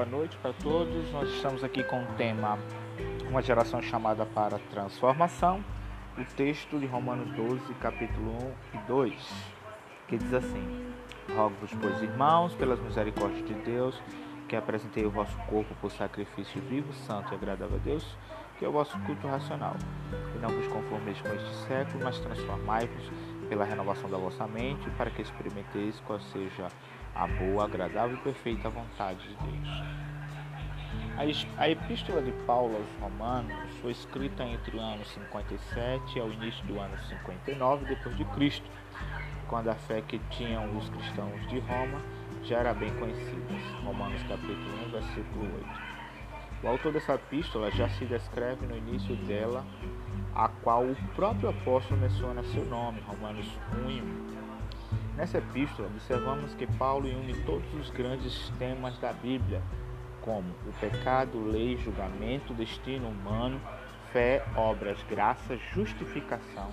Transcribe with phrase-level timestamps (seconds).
[0.00, 1.12] boa noite para todos.
[1.12, 2.58] Nós estamos aqui com o tema
[3.28, 5.62] Uma geração chamada para transformação.
[6.16, 8.32] O texto de Romanos 12, capítulo
[8.72, 9.32] 1 e 2,
[10.08, 10.94] que diz assim:
[11.36, 14.02] Rogo-vos, pois, irmãos, pelas misericórdias de Deus,
[14.48, 18.16] que apresentei o vosso corpo por sacrifício vivo, santo e agradável a Deus,
[18.58, 19.76] que é o vosso culto racional.
[20.34, 23.12] E não vos conformeis com este século, mas transformai-vos
[23.50, 28.68] pela renovação da vossa mente, para que experimenteis qual seja a boa, agradável e perfeita
[28.68, 30.00] vontade de Deus.
[31.58, 36.64] A epístola de Paulo aos Romanos foi escrita entre o ano 57 e o início
[36.64, 38.68] do ano 59 depois de Cristo,
[39.48, 42.00] quando a fé que tinham os cristãos de Roma
[42.42, 43.54] já era bem conhecida.
[43.84, 45.90] Romanos capítulo 1, versículo 8.
[46.62, 49.64] O autor dessa epístola já se descreve no início dela,
[50.34, 53.46] a qual o próprio apóstolo menciona seu nome, Romanos
[53.86, 54.39] 1 e 1.
[55.16, 59.60] Nessa epístola, observamos que Paulo une todos os grandes temas da Bíblia,
[60.22, 63.60] como o pecado, lei, julgamento, destino humano,
[64.12, 66.70] fé, obras, graça, justificação,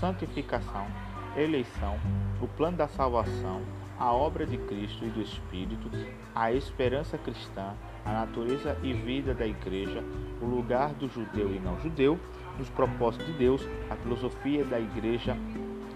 [0.00, 0.86] santificação,
[1.36, 1.96] eleição,
[2.40, 3.62] o plano da salvação,
[3.98, 5.88] a obra de Cristo e do Espírito,
[6.34, 10.02] a esperança cristã, a natureza e vida da igreja,
[10.42, 12.18] o lugar do judeu e não judeu,
[12.58, 15.36] os propósitos de Deus, a filosofia da igreja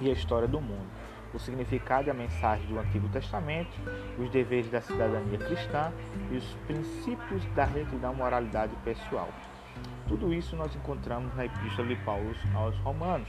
[0.00, 1.03] e a história do mundo
[1.34, 3.72] o significado e a mensagem do Antigo Testamento,
[4.18, 5.92] os deveres da cidadania cristã
[6.30, 9.28] e os princípios da retidão moralidade pessoal.
[10.06, 13.28] Tudo isso nós encontramos na Epístola de Paulo aos Romanos.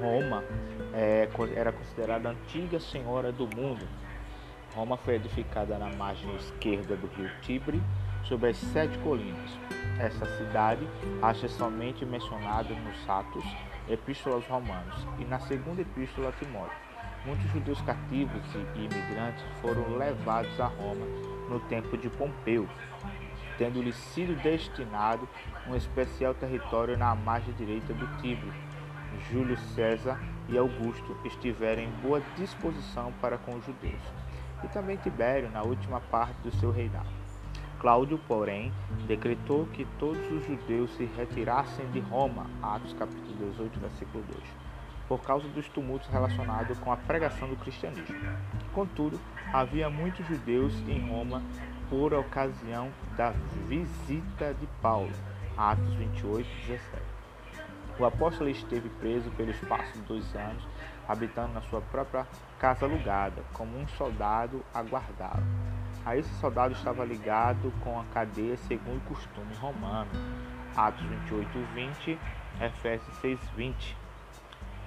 [0.00, 0.44] Roma
[0.94, 3.86] é, era considerada a antiga senhora do mundo.
[4.74, 7.82] Roma foi edificada na margem esquerda do rio Tibre,
[8.24, 9.58] sobre as sete colinas.
[9.98, 10.86] Essa cidade
[11.20, 13.44] acha somente mencionada nos Atos,
[13.88, 16.91] Epístola aos Romanos e na segunda Epístola a Timóteo.
[17.24, 21.06] Muitos judeus cativos e imigrantes foram levados a Roma
[21.48, 22.68] no tempo de Pompeu,
[23.56, 25.28] tendo-lhes sido destinado
[25.68, 28.52] um especial território na margem direita do Tibre.
[29.30, 34.02] Júlio César e Augusto estiveram em boa disposição para com os judeus,
[34.64, 37.10] e também Tibério na última parte do seu reinado.
[37.78, 38.72] Cláudio, porém,
[39.06, 44.72] decretou que todos os judeus se retirassem de Roma, Atos capítulo 18, versículo 2
[45.08, 48.16] por causa dos tumultos relacionados com a pregação do cristianismo.
[48.72, 49.20] Contudo,
[49.52, 51.42] havia muitos judeus em Roma
[51.90, 53.30] por ocasião da
[53.68, 55.12] visita de Paulo,
[55.56, 57.02] Atos 28, 17.
[57.98, 60.66] O apóstolo esteve preso pelo espaço de dois anos,
[61.06, 62.26] habitando na sua própria
[62.58, 65.42] casa alugada, como um soldado aguardava.
[66.04, 70.10] A esse soldado estava ligado com a cadeia segundo o costume romano.
[70.74, 72.18] Atos 28, 20,
[72.60, 74.01] Efésios 6, 20.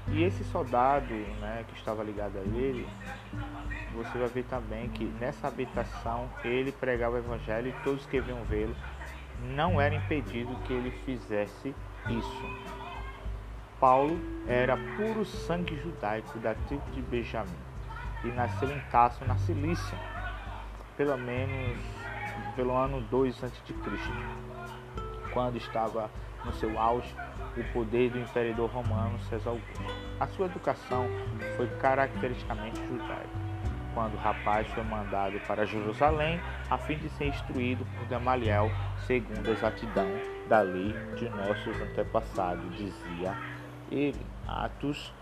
[0.10, 2.88] E esse soldado né, que estava ligado a ele,
[3.94, 8.44] você vai ver também que nessa habitação ele pregava o evangelho e todos que vinham
[8.46, 8.76] vê-lo
[9.56, 11.74] não era impedido que ele fizesse
[12.08, 12.46] isso.
[13.80, 14.18] Paulo
[14.48, 17.50] era puro sangue judaico da tribo de Benjamim
[18.24, 19.98] e nasceu em Tasso, na Cilícia,
[20.98, 21.78] pelo menos
[22.56, 23.54] pelo ano 2 a.C.,
[25.32, 26.10] quando estava
[26.46, 27.14] no seu auge
[27.58, 29.84] o poder do imperador romano César Augusto.
[30.20, 31.08] A sua educação
[31.56, 33.46] foi caracteristicamente judaica.
[33.94, 36.40] Quando o rapaz foi mandado para Jerusalém
[36.70, 38.70] a fim de ser instruído por Gamaliel
[39.08, 40.08] segundo a exatidão
[40.50, 43.38] da lei de nossos antepassados, dizia
[43.90, 45.14] ele, Atos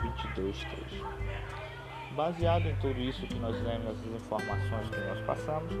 [0.00, 1.04] 22, 3.
[2.14, 5.72] Baseado em tudo isso que nós lemos, as informações que nós passamos,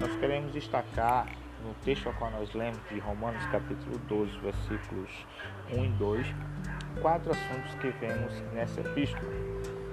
[0.00, 1.26] nós queremos destacar
[1.64, 5.26] no texto ao qual nós lemos de Romanos capítulo 12, versículos
[5.72, 6.26] 1 e 2,
[7.00, 9.32] quatro assuntos que vemos nessa epístola.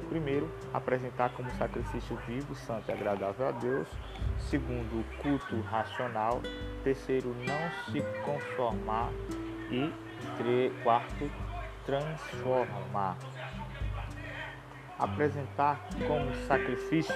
[0.10, 3.88] Primeiro, apresentar como sacrifício vivo, santo e agradável a Deus.
[4.38, 6.42] Segundo, culto racional.
[6.84, 9.10] Terceiro, não se conformar.
[9.72, 9.90] E
[10.84, 11.32] quarto,
[11.86, 13.18] transformar.
[15.02, 17.16] Apresentar como sacrifício.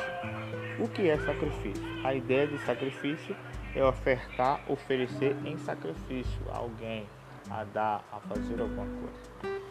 [0.79, 1.83] O que é sacrifício?
[2.03, 3.37] A ideia de sacrifício
[3.75, 7.07] é ofertar, oferecer em sacrifício a alguém,
[7.47, 9.61] a dar, a fazer alguma coisa.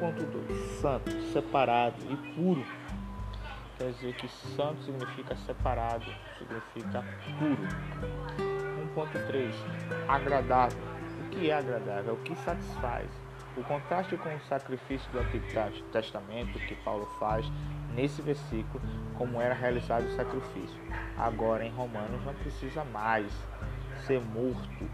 [0.00, 2.64] 1.2 Santo, separado e puro.
[3.76, 6.06] Quer dizer que santo significa separado,
[6.38, 7.04] significa
[7.38, 7.68] puro.
[8.96, 9.52] 1.3
[10.08, 10.82] Agradável.
[11.26, 12.10] O que é agradável?
[12.10, 13.29] É o que satisfaz.
[13.60, 15.44] O contraste com o sacrifício do Antigo
[15.92, 17.44] Testamento que Paulo faz
[17.94, 18.82] nesse versículo,
[19.18, 20.80] como era realizado o sacrifício.
[21.14, 23.30] Agora em Romanos não precisa mais
[24.06, 24.88] ser morto,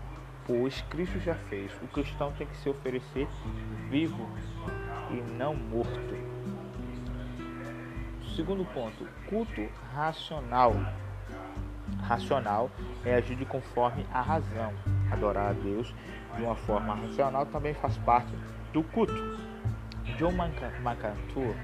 [0.44, 1.72] pois Cristo já fez.
[1.80, 3.28] O cristão tem que se oferecer
[3.88, 4.28] vivo
[5.12, 6.16] e não morto.
[8.34, 9.64] Segundo ponto, culto
[9.94, 10.74] racional.
[12.02, 12.68] racional
[13.04, 14.74] é agir conforme a razão.
[15.12, 15.94] Adorar a Deus
[16.36, 18.32] de uma forma racional também faz parte
[18.76, 19.14] do culto.
[20.18, 20.32] John
[20.82, 21.56] MacArthur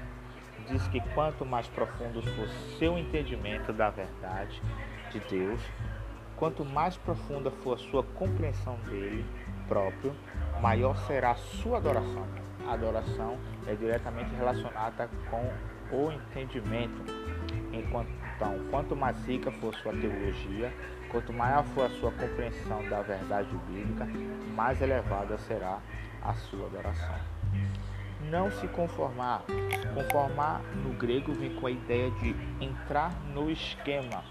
[0.67, 2.47] diz que quanto mais profundo for
[2.79, 4.59] seu entendimento da verdade
[5.11, 5.61] de Deus,
[6.35, 9.23] quanto mais profunda for a sua compreensão dele
[9.67, 10.15] próprio,
[10.59, 12.25] maior será a sua adoração.
[12.67, 13.37] A adoração
[13.67, 17.03] é diretamente relacionada com o entendimento.
[17.71, 20.73] Enquanto, então, quanto mais rica for sua teologia,
[21.13, 24.07] quanto maior for a sua compreensão da verdade bíblica,
[24.55, 25.79] mais elevada será
[26.23, 27.15] a sua adoração.
[28.31, 29.43] Não se conformar.
[29.93, 34.23] Conformar no grego vem com a ideia de entrar no esquema.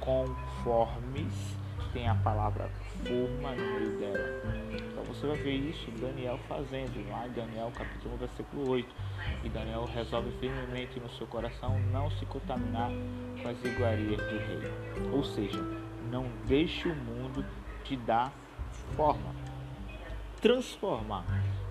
[0.00, 1.54] Conformes
[1.92, 2.70] tem a palavra
[3.04, 4.42] forma no meio dela.
[4.72, 8.94] Então você vai ver isso Daniel fazendo lá em Daniel capítulo 1, versículo 8.
[9.44, 12.90] E Daniel resolve firmemente no seu coração não se contaminar
[13.42, 15.10] com as iguarias do rei.
[15.12, 15.58] Ou seja,
[16.10, 17.44] não deixe o mundo
[17.84, 18.32] te dar
[18.96, 19.34] forma.
[20.40, 21.24] Transformar.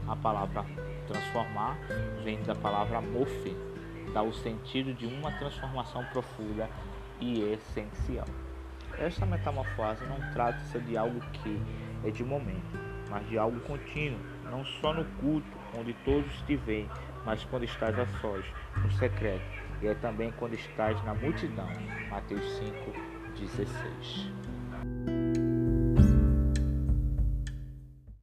[0.08, 0.66] A palavra
[1.08, 1.78] transformar
[2.24, 3.56] vem da palavra mofe,
[4.14, 6.70] dá o sentido de uma transformação profunda
[7.20, 8.28] e essencial.
[8.98, 11.62] Esta metamorfose não trata-se de algo que
[12.04, 12.80] é de momento,
[13.10, 15.48] mas de algo contínuo, não só no culto,
[15.78, 16.90] onde todos te veem,
[17.26, 18.46] mas quando estás a sós,
[18.82, 19.44] no secreto,
[19.82, 21.68] e é também quando estás na multidão.
[22.10, 24.55] Mateus 5, 16.